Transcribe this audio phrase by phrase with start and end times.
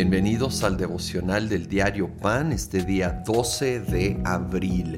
[0.00, 4.94] Bienvenidos al devocional del diario Pan, este día 12 de abril.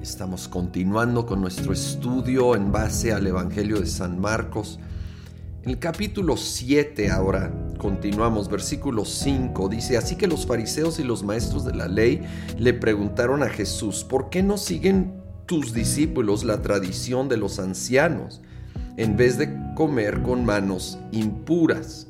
[0.00, 4.80] Estamos continuando con nuestro estudio en base al Evangelio de San Marcos.
[5.62, 11.22] En el capítulo 7 ahora continuamos, versículo 5, dice, así que los fariseos y los
[11.22, 12.22] maestros de la ley
[12.56, 18.40] le preguntaron a Jesús, ¿por qué no siguen tus discípulos la tradición de los ancianos
[18.96, 22.06] en vez de comer con manos impuras?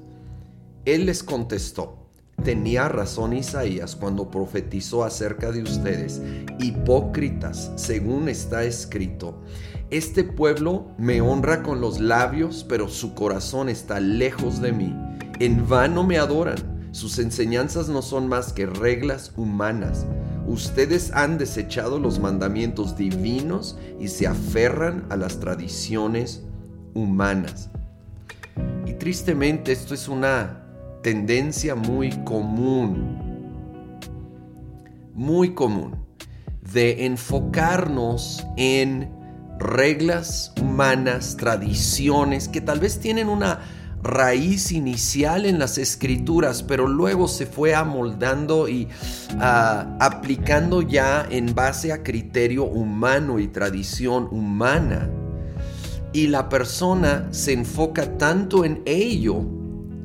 [0.84, 1.99] Él les contestó,
[2.44, 6.22] Tenía razón Isaías cuando profetizó acerca de ustedes,
[6.58, 9.42] hipócritas, según está escrito.
[9.90, 14.96] Este pueblo me honra con los labios, pero su corazón está lejos de mí.
[15.38, 16.88] En vano me adoran.
[16.92, 20.06] Sus enseñanzas no son más que reglas humanas.
[20.46, 26.42] Ustedes han desechado los mandamientos divinos y se aferran a las tradiciones
[26.94, 27.68] humanas.
[28.86, 30.59] Y tristemente esto es una
[31.02, 33.18] tendencia muy común,
[35.14, 35.96] muy común,
[36.72, 39.10] de enfocarnos en
[39.58, 43.60] reglas humanas, tradiciones que tal vez tienen una
[44.02, 48.88] raíz inicial en las escrituras, pero luego se fue amoldando y
[49.38, 55.10] ah, aplicando ya en base a criterio humano y tradición humana.
[56.12, 59.59] Y la persona se enfoca tanto en ello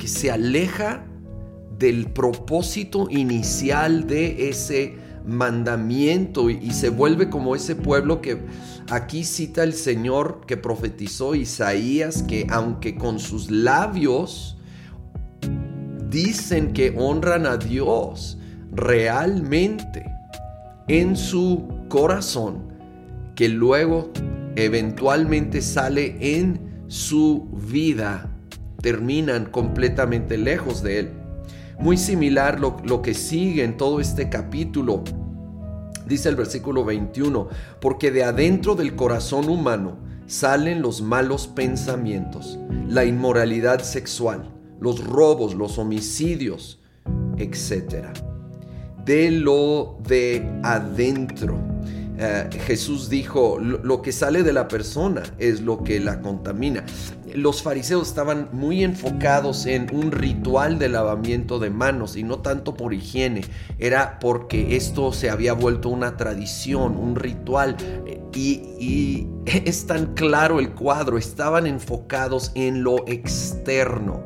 [0.08, 1.06] se aleja
[1.78, 8.40] del propósito inicial de ese mandamiento y, se vuelve como ese pueblo que
[8.90, 14.58] aquí cita el Señor que profetizó Isaías, que aunque con sus labios
[16.10, 18.38] dicen que honran a Dios,
[18.72, 20.06] realmente
[20.88, 22.74] en su corazón,
[23.36, 24.12] que luego
[24.56, 28.35] eventualmente sale en su vida,
[28.86, 31.10] terminan completamente lejos de Él.
[31.80, 35.04] Muy similar lo, lo que sigue en todo este capítulo.
[36.06, 37.50] Dice el versículo 21,
[37.82, 45.56] porque de adentro del corazón humano salen los malos pensamientos, la inmoralidad sexual, los robos,
[45.56, 46.80] los homicidios,
[47.38, 48.10] etc.
[49.04, 51.58] De lo de adentro
[52.18, 56.86] eh, Jesús dijo, lo que sale de la persona es lo que la contamina.
[57.34, 62.76] Los fariseos estaban muy enfocados en un ritual de lavamiento de manos y no tanto
[62.76, 63.42] por higiene,
[63.80, 67.76] era porque esto se había vuelto una tradición, un ritual.
[68.34, 74.24] Y, y es tan claro el cuadro, estaban enfocados en lo externo.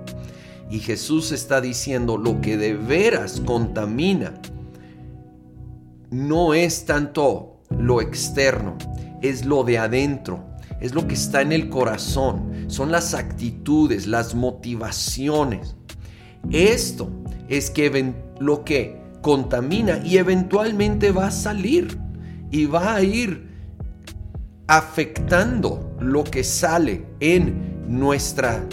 [0.69, 4.33] Y Jesús está diciendo, lo que de veras contamina
[6.11, 8.78] no es tanto lo externo,
[9.22, 10.45] es lo de adentro,
[10.79, 15.75] es lo que está en el corazón, son las actitudes, las motivaciones.
[16.51, 17.09] Esto
[17.47, 21.97] es que lo que contamina y eventualmente va a salir
[22.51, 23.50] y va a ir
[24.67, 28.63] afectando lo que sale en nuestra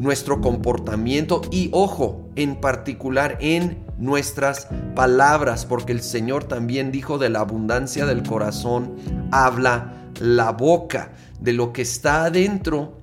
[0.00, 4.66] nuestro comportamiento y ojo, en particular en nuestras
[4.96, 8.96] palabras, porque el Señor también dijo de la abundancia del corazón,
[9.30, 12.98] habla la boca, de lo que está adentro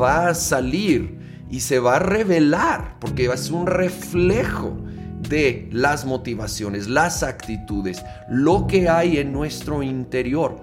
[0.00, 1.18] va a salir
[1.50, 4.76] y se va a revelar, porque es un reflejo
[5.28, 10.60] de las motivaciones, las actitudes, lo que hay en nuestro interior.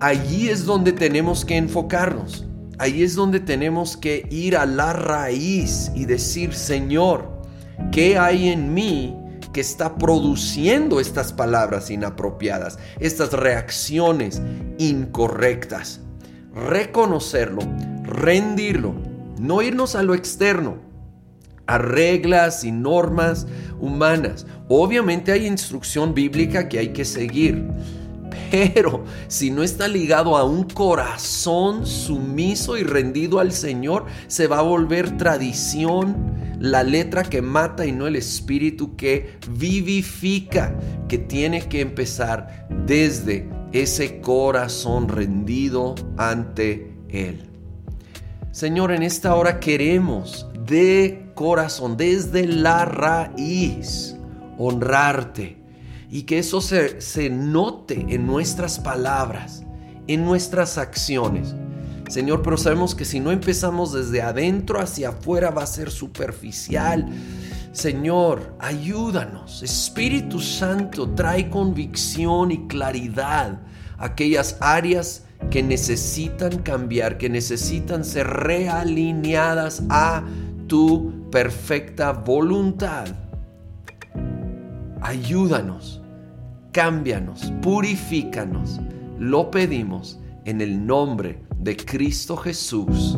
[0.00, 2.46] Allí es donde tenemos que enfocarnos.
[2.78, 7.41] Ahí es donde tenemos que ir a la raíz y decir, Señor,
[7.90, 9.16] ¿qué hay en mí
[9.52, 14.42] que está produciendo estas palabras inapropiadas, estas reacciones
[14.78, 16.00] incorrectas?
[16.54, 17.62] Reconocerlo,
[18.02, 18.94] rendirlo,
[19.38, 20.76] no irnos a lo externo,
[21.66, 23.46] a reglas y normas
[23.80, 24.46] humanas.
[24.68, 27.66] Obviamente hay instrucción bíblica que hay que seguir
[28.52, 34.58] pero si no está ligado a un corazón sumiso y rendido al Señor, se va
[34.58, 40.78] a volver tradición, la letra que mata y no el espíritu que vivifica,
[41.08, 47.50] que tiene que empezar desde ese corazón rendido ante Él.
[48.52, 54.14] Señor, en esta hora queremos de corazón, desde la raíz,
[54.56, 55.56] honrarte
[56.10, 59.64] y que eso se, se note en nuestras palabras,
[60.06, 61.56] en nuestras acciones.
[62.12, 67.06] Señor, pero sabemos que si no empezamos desde adentro hacia afuera va a ser superficial.
[67.72, 69.62] Señor, ayúdanos.
[69.62, 73.60] Espíritu Santo, trae convicción y claridad
[73.96, 80.22] a aquellas áreas que necesitan cambiar, que necesitan ser realineadas a
[80.66, 83.06] tu perfecta voluntad
[85.02, 86.00] ayúdanos,
[86.72, 88.80] cámbianos, purifícanos.
[89.18, 93.16] Lo pedimos en el nombre de Cristo Jesús.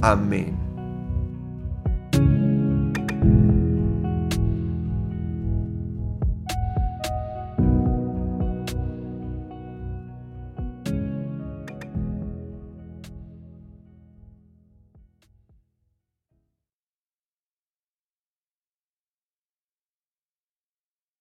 [0.00, 0.69] Amén.